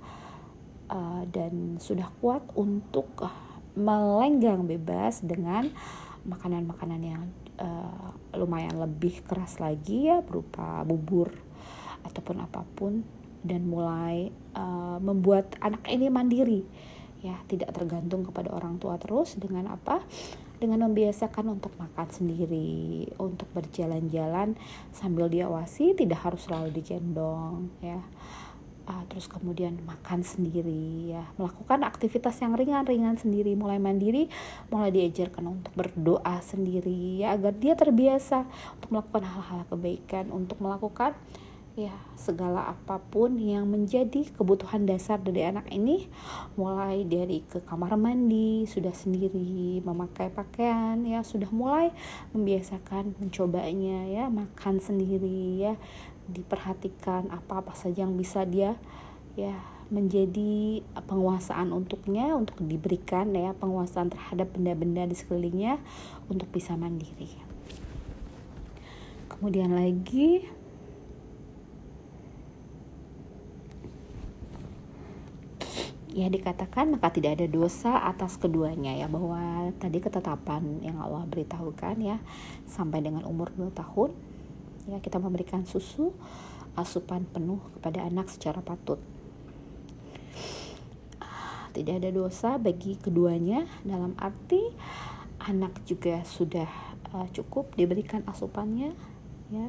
uh, 0.89 1.23
dan 1.29 1.77
sudah 1.77 2.09
kuat 2.23 2.41
untuk 2.57 3.07
uh, 3.21 3.31
melenggang 3.75 4.65
bebas 4.65 5.21
dengan 5.21 5.69
makanan-makanan 6.25 7.01
yang 7.03 7.23
uh, 7.61 8.11
lumayan 8.33 8.79
lebih 8.79 9.21
keras 9.27 9.61
lagi 9.61 10.09
ya 10.09 10.23
berupa 10.25 10.81
bubur 10.87 11.29
ataupun 12.07 12.41
apa 12.41 12.65
pun 12.73 13.05
dan 13.45 13.69
mulai 13.69 14.33
uh, 14.57 14.97
membuat 14.97 15.53
anak 15.61 15.85
ini 15.85 16.09
mandiri 16.09 16.65
ya 17.21 17.37
tidak 17.49 17.73
tergantung 17.73 18.25
kepada 18.25 18.53
orang 18.53 18.81
tua 18.81 18.97
terus 18.97 19.37
dengan 19.37 19.69
apa 19.73 20.01
dengan 20.57 20.87
membiasakan 20.89 21.59
untuk 21.59 21.75
makan 21.75 22.07
sendiri, 22.09 23.09
untuk 23.19 23.47
berjalan-jalan 23.51 24.55
sambil 24.95 25.27
diawasi, 25.27 25.95
tidak 25.95 26.23
harus 26.23 26.47
selalu 26.47 26.75
digendong, 26.75 27.71
ya. 27.83 28.01
Uh, 28.85 29.01
terus 29.09 29.25
kemudian 29.25 29.81
makan 29.81 30.21
sendiri, 30.21 31.09
ya, 31.17 31.25
melakukan 31.41 31.81
aktivitas 31.81 32.37
yang 32.37 32.53
ringan-ringan 32.53 33.17
sendiri, 33.17 33.57
mulai 33.57 33.81
mandiri, 33.81 34.29
mulai 34.69 34.93
diajarkan 34.93 35.57
untuk 35.57 35.73
berdoa 35.73 36.37
sendiri, 36.45 37.25
ya, 37.25 37.33
agar 37.33 37.57
dia 37.57 37.73
terbiasa 37.73 38.45
untuk 38.77 38.89
melakukan 38.93 39.25
hal-hal 39.25 39.65
kebaikan, 39.73 40.29
untuk 40.29 40.61
melakukan 40.61 41.17
ya 41.75 41.91
segala 42.15 42.71
apa 42.71 43.03
pun 43.11 43.35
yang 43.35 43.67
menjadi 43.67 44.31
kebutuhan 44.31 44.87
dasar 44.87 45.19
dari 45.19 45.43
anak 45.43 45.67
ini 45.75 46.07
mulai 46.55 47.03
dari 47.03 47.43
ke 47.43 47.59
kamar 47.67 47.99
mandi 47.99 48.63
sudah 48.63 48.95
sendiri 48.95 49.83
memakai 49.83 50.31
pakaian 50.31 51.03
ya 51.03 51.19
sudah 51.19 51.51
mulai 51.51 51.91
membiasakan 52.31 53.19
mencobanya 53.19 54.07
ya 54.07 54.31
makan 54.31 54.79
sendiri 54.79 55.59
ya 55.59 55.75
diperhatikan 56.31 57.27
apa-apa 57.27 57.75
saja 57.75 58.07
yang 58.07 58.15
bisa 58.15 58.47
dia 58.47 58.79
ya 59.35 59.59
menjadi 59.91 60.79
penguasaan 60.95 61.75
untuknya 61.75 62.33
untuk 62.33 62.57
diberikan 62.63 63.35
ya 63.35 63.51
penguasaan 63.51 64.09
terhadap 64.09 64.49
benda-benda 64.55 65.05
di 65.05 65.13
sekelilingnya 65.13 65.77
untuk 66.31 66.49
bisa 66.49 66.73
mandiri. 66.73 67.29
Kemudian 69.29 69.75
lagi 69.75 70.47
ya 76.15 76.31
dikatakan 76.31 76.95
maka 76.95 77.11
tidak 77.11 77.35
ada 77.35 77.47
dosa 77.51 78.07
atas 78.07 78.39
keduanya 78.39 78.95
ya 78.95 79.11
bahwa 79.11 79.67
tadi 79.83 79.99
ketetapan 79.99 80.79
yang 80.79 80.95
Allah 81.03 81.27
beritahukan 81.27 81.99
ya 81.99 82.23
sampai 82.63 83.03
dengan 83.03 83.27
umur 83.27 83.51
2 83.51 83.75
tahun 83.75 84.15
ya 84.87 85.03
kita 85.03 85.19
memberikan 85.19 85.67
susu 85.67 86.15
asupan 86.79 87.27
penuh 87.27 87.59
kepada 87.79 88.03
anak 88.07 88.31
secara 88.31 88.63
patut. 88.63 88.99
Tidak 91.75 91.99
ada 91.99 92.07
dosa 92.07 92.55
bagi 92.55 92.95
keduanya 92.95 93.67
dalam 93.83 94.15
arti 94.15 94.71
anak 95.43 95.83
juga 95.83 96.23
sudah 96.23 96.67
uh, 97.11 97.27
cukup 97.35 97.75
diberikan 97.75 98.23
asupannya 98.23 98.95
ya 99.51 99.67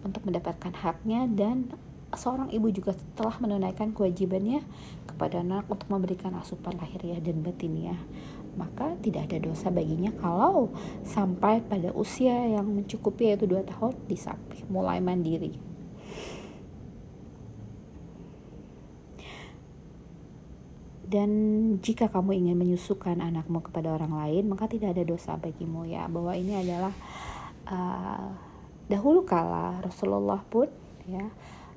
untuk 0.00 0.24
mendapatkan 0.24 0.72
haknya 0.72 1.28
dan 1.28 1.68
seorang 2.12 2.52
ibu 2.52 2.68
juga 2.68 2.92
telah 3.16 3.36
menunaikan 3.40 3.96
kewajibannya 3.96 4.60
kepada 5.08 5.40
anak 5.40 5.64
untuk 5.68 5.88
memberikan 5.88 6.36
asupan 6.36 6.76
lahiriah 6.76 7.20
dan 7.20 7.40
batiniah. 7.40 8.00
Maka 8.52 9.00
tidak 9.00 9.32
ada 9.32 9.48
dosa 9.48 9.72
baginya 9.72 10.12
kalau 10.20 10.68
sampai 11.08 11.64
pada 11.64 11.88
usia 11.96 12.52
yang 12.52 12.68
mencukupi 12.68 13.32
yaitu 13.32 13.48
2 13.48 13.64
tahun 13.64 13.96
disapi 14.12 14.68
mulai 14.68 15.00
mandiri. 15.00 15.56
Dan 21.12 21.30
jika 21.84 22.08
kamu 22.08 22.40
ingin 22.40 22.56
menyusukan 22.56 23.20
anakmu 23.20 23.60
kepada 23.60 23.92
orang 23.92 24.16
lain 24.16 24.48
maka 24.48 24.64
tidak 24.68 24.96
ada 24.96 25.04
dosa 25.04 25.36
bagimu 25.36 25.88
ya. 25.88 26.08
Bahwa 26.08 26.32
ini 26.36 26.56
adalah 26.56 26.92
uh, 27.68 28.32
dahulu 28.88 29.24
kala 29.24 29.80
Rasulullah 29.80 30.40
pun 30.48 30.68
ya 31.08 31.32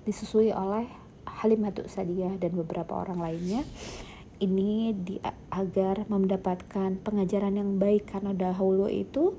disusui 0.05 0.53
oleh 0.53 0.87
Halimatus 1.25 1.97
Sadiyah 1.97 2.37
dan 2.37 2.53
beberapa 2.55 2.95
orang 2.95 3.19
lainnya. 3.19 3.65
Ini 4.35 4.91
di, 4.93 5.15
agar 5.49 6.05
mendapatkan 6.11 6.99
pengajaran 7.01 7.55
yang 7.55 7.79
baik 7.79 8.11
karena 8.11 8.35
dahulu 8.35 8.91
itu 8.91 9.35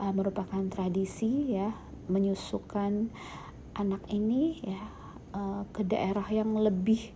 uh, 0.00 0.12
merupakan 0.12 0.64
tradisi 0.72 1.52
ya 1.52 1.76
menyusukan 2.08 3.12
anak 3.76 4.02
ini 4.08 4.58
ya 4.64 4.80
uh, 5.36 5.62
ke 5.70 5.84
daerah 5.84 6.24
yang 6.32 6.56
lebih 6.56 7.12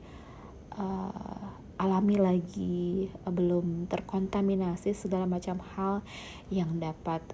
uh, 0.77 1.57
alami 1.81 2.21
lagi 2.21 3.09
uh, 3.25 3.33
belum 3.33 3.89
terkontaminasi 3.89 4.93
segala 4.93 5.25
macam 5.25 5.59
hal 5.75 6.05
yang 6.53 6.77
dapat 6.77 7.25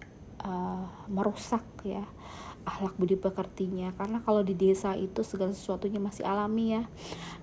uh, 0.45 0.87
merusak 1.11 1.65
ya 1.83 2.05
akhlak 2.69 2.95
budi 3.01 3.17
pekertinya. 3.17 3.89
Karena 3.97 4.21
kalau 4.21 4.45
di 4.45 4.53
desa 4.53 4.93
itu 4.93 5.25
segala 5.25 5.57
sesuatunya 5.57 5.97
masih 5.97 6.29
alami 6.29 6.77
ya. 6.77 6.83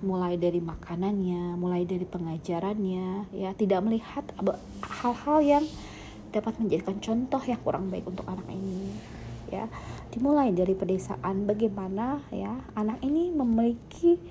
Mulai 0.05 0.37
dari 0.37 0.61
makanannya 0.61 1.57
mulai 1.57 1.83
dari 1.89 2.05
pengajarannya 2.05 3.33
ya. 3.33 3.49
Tidak 3.57 3.79
melihat 3.81 4.29
hal-hal 5.01 5.39
yang 5.41 5.65
dapat 6.29 6.59
menjadikan 6.61 7.01
contoh 7.01 7.41
yang 7.47 7.59
kurang 7.65 7.89
baik 7.89 8.05
untuk 8.05 8.27
anak 8.29 8.45
ini 8.53 8.93
ya. 9.49 9.65
Dimulai 10.13 10.53
dari 10.53 10.77
pedesaan 10.77 11.49
bagaimana 11.49 12.21
ya 12.29 12.61
anak 12.77 13.01
ini 13.01 13.33
memiliki 13.33 14.21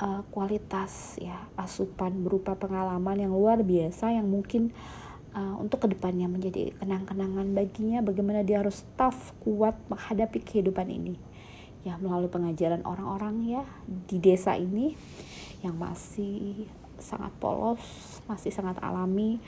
uh, 0.00 0.24
kualitas 0.32 1.20
ya 1.20 1.46
asupan 1.60 2.24
berupa 2.24 2.56
pengalaman 2.56 3.28
yang 3.28 3.32
luar 3.34 3.60
biasa 3.62 4.16
yang 4.16 4.26
mungkin 4.26 4.72
uh, 4.72 5.01
untuk 5.32 5.88
ke 5.88 5.88
depannya 5.96 6.28
menjadi 6.28 6.76
kenang-kenangan 6.76 7.56
baginya 7.56 8.04
bagaimana 8.04 8.44
dia 8.44 8.60
harus 8.60 8.84
tough 9.00 9.32
kuat 9.40 9.76
menghadapi 9.88 10.44
kehidupan 10.44 10.92
ini. 10.92 11.16
Ya 11.82 11.98
melalui 11.98 12.30
pengajaran 12.30 12.86
orang-orang 12.86 13.42
ya 13.48 13.64
di 13.88 14.20
desa 14.22 14.54
ini 14.54 14.94
yang 15.64 15.74
masih 15.78 16.68
sangat 17.02 17.34
polos 17.42 17.82
masih 18.30 18.54
sangat 18.54 18.78
alami 18.78 19.42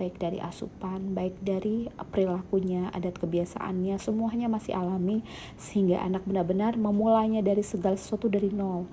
baik 0.00 0.16
dari 0.16 0.40
asupan 0.40 1.12
baik 1.12 1.36
dari 1.44 1.92
perilakunya 2.08 2.88
adat 2.96 3.20
kebiasaannya 3.20 4.00
semuanya 4.00 4.48
masih 4.48 4.72
alami 4.72 5.20
sehingga 5.60 6.00
anak 6.00 6.24
benar-benar 6.24 6.80
memulainya 6.80 7.44
dari 7.44 7.60
segala 7.60 8.00
sesuatu 8.00 8.32
dari 8.32 8.48
nol 8.48 8.88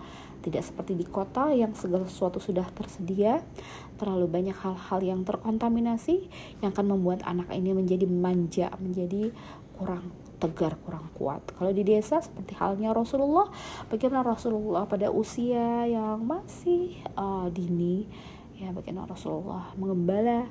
tidak 0.48 0.64
seperti 0.64 0.94
di 0.96 1.04
kota 1.04 1.52
yang 1.52 1.74
segala 1.74 2.08
sesuatu 2.08 2.40
sudah 2.40 2.64
tersedia, 2.72 3.44
terlalu 4.00 4.32
banyak 4.32 4.56
hal-hal 4.56 5.00
yang 5.04 5.22
terkontaminasi 5.28 6.30
yang 6.64 6.72
akan 6.72 6.96
membuat 6.96 7.26
anak 7.28 7.52
ini 7.52 7.76
menjadi 7.76 8.08
manja, 8.08 8.72
menjadi 8.80 9.36
kurang 9.76 10.08
tegar, 10.38 10.78
kurang 10.86 11.10
kuat. 11.18 11.42
Kalau 11.52 11.74
di 11.74 11.82
desa 11.82 12.22
seperti 12.22 12.54
halnya 12.58 12.94
Rasulullah, 12.94 13.50
bagaimana 13.90 14.24
Rasulullah 14.24 14.86
pada 14.86 15.10
usia 15.10 15.84
yang 15.90 16.22
masih 16.22 17.02
uh, 17.18 17.50
dini, 17.50 18.06
ya 18.58 18.70
bagaimana 18.70 19.10
Rasulullah 19.10 19.74
mengembala 19.76 20.46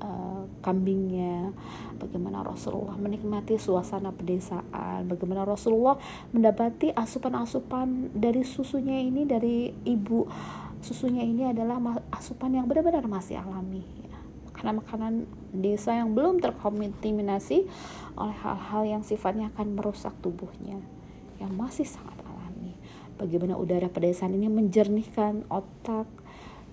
uh, 0.00 0.44
kambingnya, 0.64 1.52
bagaimana 1.96 2.44
Rasulullah 2.44 2.96
menikmati 2.96 3.56
suasana 3.56 4.12
pedesaan, 4.12 5.06
bagaimana 5.06 5.44
Rasulullah 5.44 5.96
mendapati 6.32 6.92
asupan-asupan 6.92 8.16
dari 8.16 8.42
susunya 8.44 9.00
ini 9.00 9.24
dari 9.24 9.72
ibu 9.84 10.26
susunya 10.80 11.20
ini 11.20 11.44
adalah 11.44 11.76
asupan 12.08 12.56
yang 12.56 12.64
benar-benar 12.64 13.04
masih 13.04 13.36
alami. 13.40 13.84
Karena 14.56 14.76
makanan 14.76 15.24
desa 15.56 15.96
yang 15.96 16.12
belum 16.12 16.40
terkontaminasi 16.40 17.64
oleh 18.16 18.36
hal-hal 18.44 18.82
yang 18.84 19.02
sifatnya 19.04 19.48
akan 19.56 19.76
merusak 19.76 20.12
tubuhnya 20.20 20.76
yang 21.40 21.52
masih 21.56 21.88
sangat 21.88 22.16
alami. 22.28 22.76
Bagaimana 23.16 23.56
udara 23.56 23.88
pedesaan 23.88 24.36
ini 24.36 24.52
menjernihkan 24.52 25.48
otak 25.48 26.08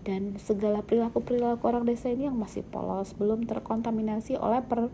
dan 0.08 0.40
segala 0.40 0.80
perilaku-perilaku 0.88 1.68
orang 1.68 1.84
desa 1.84 2.08
ini 2.08 2.32
yang 2.32 2.40
masih 2.40 2.64
polos 2.64 3.12
belum 3.12 3.44
terkontaminasi 3.44 4.40
oleh 4.40 4.64
per 4.64 4.88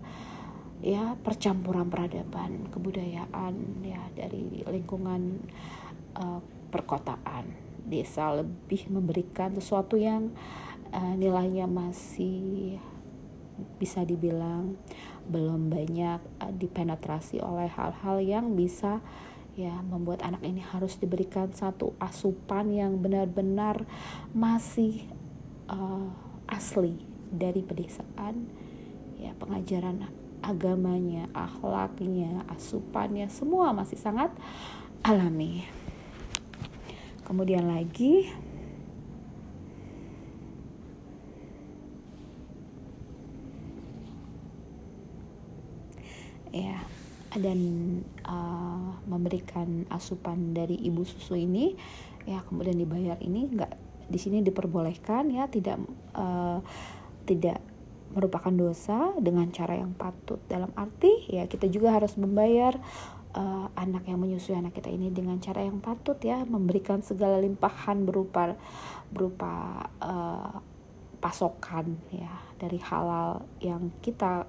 ya 0.82 1.14
percampuran 1.22 1.88
peradaban 1.88 2.68
kebudayaan 2.74 3.86
ya 3.86 4.02
dari 4.18 4.66
lingkungan 4.66 5.38
uh, 6.18 6.42
perkotaan. 6.74 7.62
Desa 7.86 8.34
lebih 8.34 8.90
memberikan 8.90 9.54
sesuatu 9.54 10.02
yang 10.02 10.34
uh, 10.90 11.14
nilainya 11.14 11.70
masih 11.70 12.82
bisa 13.78 14.02
dibilang 14.02 14.82
belum 15.30 15.70
banyak 15.70 16.20
uh, 16.42 16.54
dipenetrasi 16.58 17.38
oleh 17.38 17.70
hal-hal 17.70 18.18
yang 18.18 18.58
bisa 18.58 18.98
ya 19.54 19.86
membuat 19.86 20.26
anak 20.26 20.42
ini 20.42 20.66
harus 20.66 20.98
diberikan 20.98 21.54
satu 21.54 21.94
asupan 22.02 22.74
yang 22.74 22.98
benar-benar 22.98 23.86
masih 24.34 25.06
uh, 25.70 26.10
asli 26.50 26.98
dari 27.30 27.62
pedesaan 27.62 28.50
ya 29.22 29.34
pengajaran 29.38 30.10
agamanya 30.44 31.30
akhlaknya 31.32 32.44
asupannya 32.52 33.32
semua 33.32 33.72
masih 33.72 33.96
sangat 33.96 34.34
alami. 35.06 35.64
Kemudian 37.24 37.64
lagi 37.72 38.28
ya 46.54 46.78
dan 47.34 47.60
uh, 48.30 48.53
memberikan 49.06 49.86
asupan 49.92 50.56
dari 50.56 50.80
ibu 50.80 51.04
susu 51.04 51.36
ini 51.36 51.76
ya 52.24 52.40
kemudian 52.48 52.80
dibayar 52.80 53.20
ini 53.20 53.52
nggak 53.52 53.74
di 54.08 54.20
sini 54.20 54.44
diperbolehkan 54.44 55.32
ya 55.32 55.48
tidak 55.48 55.80
uh, 56.16 56.60
tidak 57.24 57.60
merupakan 58.14 58.54
dosa 58.54 59.10
dengan 59.18 59.50
cara 59.50 59.74
yang 59.74 59.98
patut. 59.98 60.38
Dalam 60.46 60.70
arti 60.78 61.34
ya 61.34 61.50
kita 61.50 61.66
juga 61.66 61.98
harus 61.98 62.14
membayar 62.14 62.78
uh, 63.34 63.68
anak 63.74 64.06
yang 64.06 64.22
menyusui 64.22 64.54
anak 64.54 64.78
kita 64.78 64.94
ini 64.94 65.10
dengan 65.10 65.42
cara 65.42 65.66
yang 65.66 65.82
patut 65.82 66.18
ya 66.22 66.46
memberikan 66.46 67.02
segala 67.02 67.42
limpahan 67.42 68.06
berupa 68.06 68.54
berupa 69.10 69.88
uh, 70.00 70.62
pasokan 71.18 71.98
ya 72.14 72.32
dari 72.62 72.78
halal 72.84 73.48
yang 73.64 73.90
kita 74.04 74.46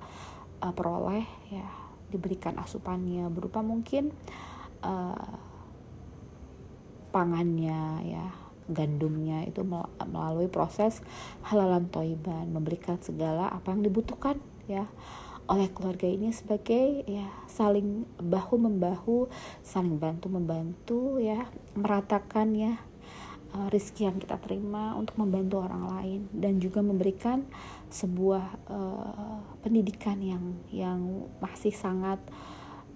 uh, 0.60 0.72
peroleh 0.74 1.24
ya 1.48 1.83
diberikan 2.14 2.54
asupannya 2.62 3.26
berupa 3.34 3.60
mungkin 3.60 4.14
uh, 4.86 5.34
pangannya 7.10 8.06
ya 8.06 8.26
gandumnya 8.70 9.44
itu 9.44 9.60
melalui 10.08 10.48
proses 10.48 11.04
halalan 11.44 11.90
toiban 11.92 12.48
memberikan 12.48 12.96
segala 13.02 13.52
apa 13.52 13.74
yang 13.76 13.84
dibutuhkan 13.84 14.40
ya 14.64 14.88
oleh 15.44 15.68
keluarga 15.68 16.08
ini 16.08 16.32
sebagai 16.32 17.04
ya 17.04 17.28
saling 17.44 18.08
bahu 18.16 18.56
membahu 18.56 19.28
saling 19.60 20.00
bantu 20.00 20.32
membantu 20.32 21.20
ya 21.20 21.44
meratakan 21.76 22.56
ya 22.56 22.80
uh, 23.54 23.68
rizki 23.70 24.04
yang 24.04 24.18
kita 24.18 24.36
terima 24.42 24.98
untuk 24.98 25.14
membantu 25.16 25.62
orang 25.62 25.84
lain 25.86 26.20
dan 26.34 26.58
juga 26.58 26.82
memberikan 26.82 27.46
sebuah 27.88 28.44
uh, 28.66 29.38
pendidikan 29.62 30.18
yang 30.18 30.44
yang 30.74 31.00
masih 31.38 31.70
sangat 31.70 32.18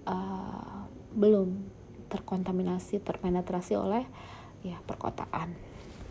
uh, 0.03 0.85
belum 1.15 1.79
terkontaminasi 2.11 2.99
terpenetrasi 2.99 3.79
oleh 3.79 4.03
ya 4.65 4.75
perkotaan. 4.83 5.55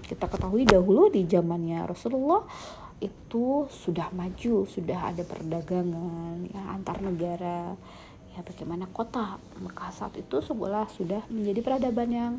Kita 0.09 0.25
ketahui 0.25 0.65
dahulu 0.65 1.13
di 1.13 1.29
zamannya 1.29 1.85
Rasulullah 1.85 2.49
itu 2.99 3.69
sudah 3.71 4.11
maju 4.11 4.67
sudah 4.67 5.13
ada 5.13 5.23
perdagangan 5.23 6.49
ya 6.49 6.63
antar 6.73 7.05
negara. 7.05 7.77
Ya 8.33 8.47
bagaimana 8.47 8.87
kota 8.89 9.37
Mekah 9.59 9.91
saat 9.91 10.15
itu 10.15 10.39
sebuah 10.39 10.87
sudah 10.95 11.27
menjadi 11.27 11.61
peradaban 11.61 12.09
yang 12.09 12.35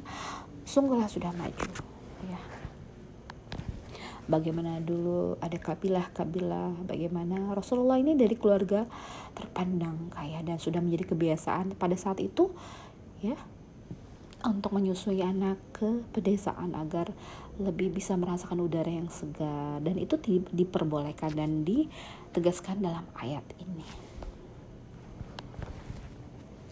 sungguhlah 0.63 1.11
sudah 1.11 1.35
maju 1.35 1.98
bagaimana 4.29 4.77
dulu 4.77 5.41
ada 5.41 5.57
kabilah-kabilah 5.57 6.85
bagaimana 6.85 7.51
Rasulullah 7.57 7.97
ini 7.97 8.13
dari 8.13 8.37
keluarga 8.37 8.85
terpandang 9.33 10.13
kaya 10.13 10.45
dan 10.45 10.61
sudah 10.61 10.79
menjadi 10.79 11.17
kebiasaan 11.17 11.73
pada 11.73 11.97
saat 11.97 12.21
itu 12.21 12.53
ya 13.25 13.35
untuk 14.45 14.71
menyusui 14.71 15.19
anak 15.19 15.59
ke 15.75 16.05
pedesaan 16.15 16.71
agar 16.77 17.11
lebih 17.59 17.91
bisa 17.91 18.15
merasakan 18.15 18.63
udara 18.63 18.87
yang 18.87 19.11
segar 19.11 19.83
dan 19.83 19.99
itu 19.99 20.15
di, 20.15 20.39
diperbolehkan 20.55 21.35
dan 21.35 21.67
ditegaskan 21.67 22.79
dalam 22.79 23.03
ayat 23.19 23.43
ini. 23.59 23.83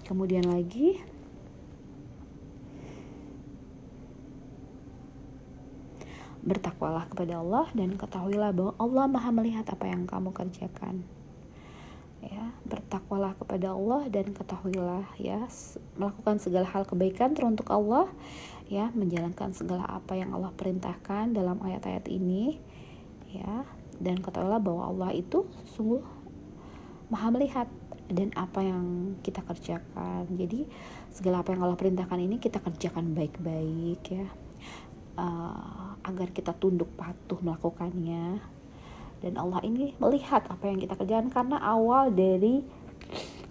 Kemudian 0.08 0.48
lagi 0.48 1.04
bertakwalah 6.48 7.12
kepada 7.12 7.44
Allah 7.44 7.68
dan 7.76 8.00
ketahuilah 8.00 8.56
bahwa 8.56 8.74
Allah 8.80 9.06
Maha 9.12 9.30
melihat 9.36 9.68
apa 9.68 9.84
yang 9.84 10.08
kamu 10.08 10.32
kerjakan. 10.32 11.04
Ya, 12.24 12.56
bertakwalah 12.66 13.38
kepada 13.38 13.76
Allah 13.76 14.10
dan 14.10 14.34
ketahuilah 14.34 15.06
ya 15.22 15.46
melakukan 16.00 16.42
segala 16.42 16.66
hal 16.66 16.84
kebaikan 16.84 17.38
teruntuk 17.38 17.70
Allah 17.70 18.10
ya 18.68 18.90
menjalankan 18.92 19.54
segala 19.54 19.86
apa 19.86 20.18
yang 20.18 20.34
Allah 20.34 20.50
perintahkan 20.58 21.38
dalam 21.38 21.62
ayat-ayat 21.62 22.10
ini 22.10 22.58
ya 23.32 23.64
dan 24.02 24.18
ketahuilah 24.18 24.60
bahwa 24.60 24.90
Allah 24.90 25.12
itu 25.14 25.46
sungguh 25.78 26.02
Maha 27.08 27.32
melihat 27.32 27.70
dan 28.12 28.36
apa 28.36 28.64
yang 28.64 29.16
kita 29.24 29.40
kerjakan. 29.44 30.28
Jadi 30.36 30.68
segala 31.14 31.46
apa 31.46 31.56
yang 31.56 31.64
Allah 31.64 31.80
perintahkan 31.80 32.20
ini 32.20 32.42
kita 32.42 32.60
kerjakan 32.60 33.16
baik-baik 33.16 34.04
ya 34.10 34.28
uh, 35.18 35.98
agar 36.06 36.32
kita 36.32 36.56
tunduk 36.56 36.88
patuh 36.96 37.42
melakukannya. 37.44 38.40
Dan 39.18 39.34
Allah 39.36 39.60
ini 39.66 39.98
melihat 39.98 40.46
apa 40.46 40.70
yang 40.70 40.78
kita 40.78 40.94
kerjakan 40.94 41.34
karena 41.34 41.58
awal 41.58 42.14
dari 42.14 42.62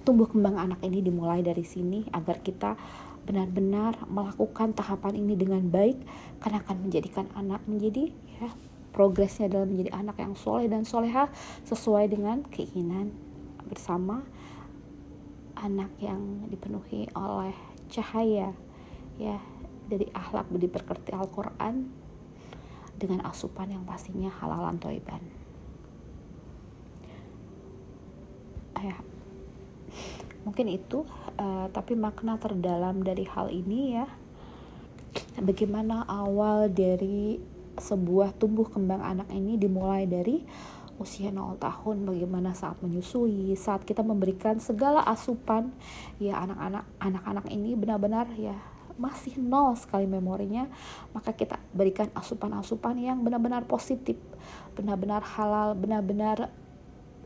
tumbuh 0.07 0.31
kembang 0.31 0.55
anak 0.55 0.79
ini 0.87 1.03
dimulai 1.03 1.43
dari 1.43 1.67
sini 1.67 2.07
agar 2.15 2.39
kita 2.39 2.79
benar-benar 3.27 3.99
melakukan 4.07 4.71
tahapan 4.71 5.19
ini 5.19 5.35
dengan 5.35 5.67
baik 5.67 5.99
karena 6.39 6.63
akan 6.63 6.87
menjadikan 6.87 7.27
anak 7.35 7.59
menjadi 7.67 8.15
ya 8.39 8.55
progresnya 8.95 9.51
dalam 9.51 9.75
menjadi 9.75 9.99
anak 9.99 10.17
yang 10.23 10.39
soleh 10.39 10.71
dan 10.71 10.87
soleha 10.87 11.27
sesuai 11.67 12.07
dengan 12.07 12.47
keinginan 12.55 13.11
bersama 13.67 14.23
anak 15.59 15.91
yang 15.99 16.47
dipenuhi 16.47 17.11
oleh 17.19 17.59
cahaya 17.91 18.55
ya 19.19 19.43
dari 19.87 20.11
akhlak 20.11 20.51
budi 20.51 20.67
perkerti 20.67 21.15
Al-Quran 21.15 21.87
dengan 22.97 23.23
asupan 23.29 23.71
yang 23.71 23.85
pastinya 23.87 24.33
halalan 24.43 24.77
toiban. 24.81 25.23
Ya, 28.77 28.99
mungkin 30.45 30.69
itu, 30.69 31.09
uh, 31.41 31.67
tapi 31.73 31.97
makna 31.97 32.37
terdalam 32.37 33.01
dari 33.01 33.25
hal 33.25 33.49
ini 33.49 33.97
ya, 33.97 34.07
bagaimana 35.41 36.05
awal 36.05 36.69
dari 36.69 37.41
sebuah 37.77 38.37
tumbuh 38.37 38.69
kembang 38.69 39.01
anak 39.01 39.29
ini 39.33 39.61
dimulai 39.61 40.09
dari 40.09 40.45
usia 40.97 41.29
0 41.29 41.61
tahun 41.61 42.09
bagaimana 42.09 42.57
saat 42.57 42.81
menyusui 42.81 43.53
saat 43.53 43.85
kita 43.85 44.01
memberikan 44.01 44.57
segala 44.57 45.05
asupan. 45.05 45.73
Ya 46.17 46.41
anak-anak 46.41 46.85
anak-anak 47.01 47.47
ini 47.53 47.77
benar-benar 47.77 48.33
ya 48.37 48.57
masih 48.97 49.37
nol 49.37 49.77
sekali 49.77 50.09
memorinya 50.09 50.69
maka 51.13 51.37
kita 51.37 51.61
berikan 51.77 52.09
asupan-asupan 52.17 52.97
yang 52.97 53.21
benar-benar 53.21 53.69
positif 53.69 54.17
benar-benar 54.73 55.21
halal 55.25 55.77
benar-benar 55.77 56.49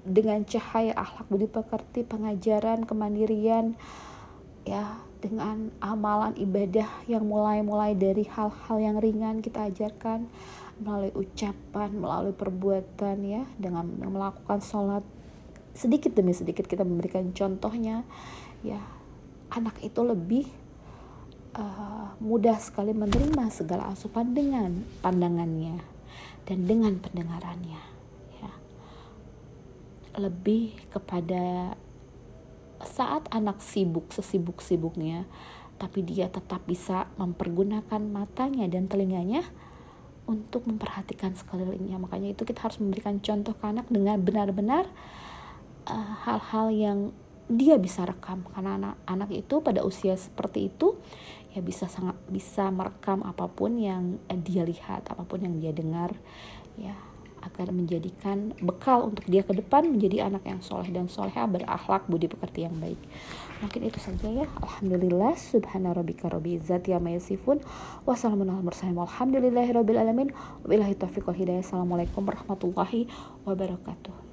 dengan 0.02 0.42
cahaya 0.48 0.96
akhlak 0.96 1.26
budi 1.28 1.46
pekerti 1.46 2.02
pengajaran 2.02 2.88
kemandirian 2.88 3.76
ya 4.64 4.98
dengan 5.20 5.68
amalan 5.84 6.32
ibadah 6.40 6.88
yang 7.04 7.28
mulai-mulai 7.28 7.92
dari 7.92 8.24
hal-hal 8.24 8.76
yang 8.80 8.96
ringan 8.96 9.44
kita 9.44 9.68
ajarkan 9.68 10.24
melalui 10.80 11.12
ucapan, 11.12 11.92
melalui 11.92 12.32
perbuatan 12.32 13.16
ya, 13.20 13.44
dengan 13.60 13.84
melakukan 14.00 14.64
sholat. 14.64 15.04
Sedikit 15.76 16.16
demi 16.16 16.32
sedikit 16.32 16.64
kita 16.64 16.82
memberikan 16.82 17.30
contohnya 17.36 18.02
ya 18.64 18.80
anak 19.52 19.76
itu 19.84 20.00
lebih 20.00 20.48
uh, 21.56 22.14
mudah 22.22 22.58
sekali 22.60 22.94
menerima 22.94 23.50
segala 23.50 23.90
asupan 23.90 24.34
dengan 24.34 24.84
pandangannya 25.02 25.80
dan 26.46 26.66
dengan 26.66 26.98
pendengarannya 26.98 27.82
ya. 28.38 28.52
Lebih 30.18 30.90
kepada 30.90 31.74
saat 32.80 33.28
anak 33.30 33.60
sibuk 33.60 34.08
sesibuk-sibuknya 34.10 35.28
tapi 35.80 36.04
dia 36.04 36.28
tetap 36.28 36.60
bisa 36.68 37.08
mempergunakan 37.16 38.04
matanya 38.04 38.68
dan 38.68 38.84
telinganya 38.84 39.40
untuk 40.28 40.68
memperhatikan 40.68 41.32
sekelilingnya. 41.32 41.96
Makanya 41.96 42.36
itu 42.36 42.44
kita 42.44 42.68
harus 42.68 42.76
memberikan 42.84 43.16
contoh 43.24 43.56
ke 43.56 43.64
anak 43.64 43.88
dengan 43.88 44.20
benar-benar 44.20 44.84
uh, 45.88 46.12
hal-hal 46.28 46.68
uh, 46.68 46.76
yang 46.76 46.98
dia 47.50 47.74
bisa 47.82 48.06
rekam. 48.06 48.46
Karena 48.54 48.78
anak-anak 48.78 49.30
itu 49.34 49.58
pada 49.58 49.82
usia 49.82 50.14
seperti 50.14 50.70
itu 50.70 50.94
ya 51.50 51.58
bisa 51.58 51.90
sangat 51.90 52.14
bisa 52.30 52.70
merekam 52.70 53.26
apa 53.26 53.50
pun 53.50 53.74
yang 53.74 54.22
dia 54.46 54.62
lihat 54.62 55.10
apa 55.10 55.26
pun 55.26 55.42
yang 55.42 55.58
dia 55.58 55.74
dengar 55.74 56.14
ya. 56.78 56.94
Agar 57.40 57.72
menjadikan 57.72 58.52
bekal 58.60 59.08
untuk 59.08 59.24
dia 59.24 59.40
ke 59.40 59.56
depan 59.56 59.88
menjadi 59.88 60.28
anak 60.28 60.44
yang 60.44 60.60
soleh 60.60 60.92
dan 60.92 61.08
soleha 61.08 61.48
berakhlak 61.48 62.04
budi 62.04 62.28
pekerti 62.28 62.68
yang 62.68 62.76
baik. 62.76 63.00
Mungkin 63.64 63.80
itu 63.80 63.96
saja 63.96 64.28
ya. 64.28 64.44
Alhamdulillah 64.60 65.40
subhana 65.40 65.96
rabbika 65.96 66.28
rabbil 66.28 66.60
izzati 66.60 66.92
amma 66.92 67.16
yasifun. 67.16 67.64
Alamin 69.96 70.28
wabillahi 70.68 70.94
taufiq 71.00 71.24
wal 71.24 71.40
warahmatullahi 72.28 73.08
wabarakatuh 73.48 74.29